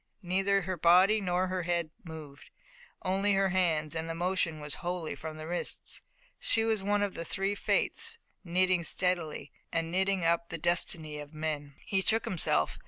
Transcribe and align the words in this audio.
Neither 0.23 0.61
her 0.61 0.77
body 0.77 1.21
nor 1.21 1.45
her 1.45 1.61
head 1.61 1.91
moved, 2.03 2.49
only 3.03 3.35
her 3.35 3.49
hands, 3.49 3.93
and 3.93 4.09
the 4.09 4.15
motion 4.15 4.59
was 4.59 4.73
wholly 4.81 5.13
from 5.13 5.37
the 5.37 5.45
wrists. 5.45 6.01
She 6.39 6.63
was 6.63 6.81
one 6.81 7.03
of 7.03 7.13
the 7.13 7.23
three 7.23 7.53
Fates, 7.53 8.17
knitting 8.43 8.83
steadily 8.83 9.51
and 9.71 9.91
knitting 9.91 10.25
up 10.25 10.49
the 10.49 10.57
destiny 10.57 11.19
of 11.19 11.35
men. 11.35 11.75
He 11.85 12.01
shook 12.01 12.25
himself. 12.25 12.79